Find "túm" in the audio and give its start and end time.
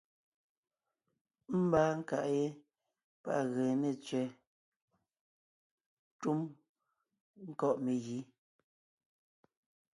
6.21-6.39